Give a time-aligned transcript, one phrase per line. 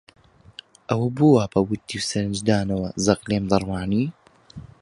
[0.89, 4.05] ئەوە بۆ وا بە وردی و سەرنجدانەوە زەق لێم دەڕوانی؟